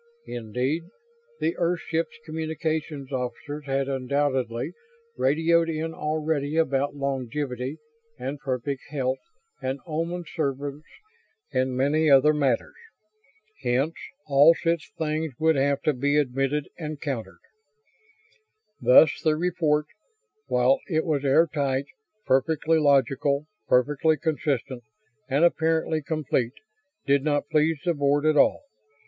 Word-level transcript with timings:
Indeed, 0.25 0.85
the 1.39 1.53
Earthship's 1.59 2.17
communications 2.25 3.11
officers 3.11 3.65
had 3.67 3.87
undoubtedly 3.87 4.73
radioed 5.15 5.69
in 5.69 5.93
already 5.93 6.57
about 6.57 6.95
longevity 6.95 7.77
and 8.17 8.39
perfect 8.39 8.81
health 8.89 9.19
and 9.61 9.79
Oman 9.85 10.23
service 10.25 10.81
and 11.53 11.77
many 11.77 12.09
other 12.09 12.33
matters. 12.33 12.73
Hence 13.61 13.93
all 14.25 14.55
such 14.55 14.91
things 14.97 15.35
would 15.37 15.55
have 15.55 15.83
to 15.83 15.93
be 15.93 16.17
admitted 16.17 16.67
and 16.79 16.99
countered. 16.99 17.37
Thus 18.81 19.21
the 19.23 19.35
report, 19.35 19.85
while 20.47 20.79
it 20.89 21.05
was 21.05 21.23
air 21.23 21.45
tight, 21.45 21.85
perfectly 22.25 22.79
logical, 22.79 23.45
perfectly 23.67 24.17
consistent, 24.17 24.81
and 25.29 25.45
apparently 25.45 26.01
complete, 26.01 26.53
did 27.05 27.23
not 27.23 27.49
please 27.51 27.77
the 27.85 27.93
Board 27.93 28.25
at 28.25 28.35
all. 28.35 28.63